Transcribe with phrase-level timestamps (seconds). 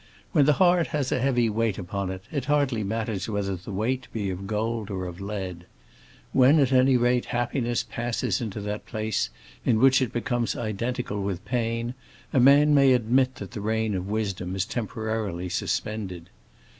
[0.31, 4.07] When the heart has a heavy weight upon it, it hardly matters whether the weight
[4.11, 5.67] be of gold or of lead;
[6.33, 9.29] when, at any rate, happiness passes into that place
[9.63, 11.93] in which it becomes identical with pain,
[12.33, 16.31] a man may admit that the reign of wisdom is temporarily suspended.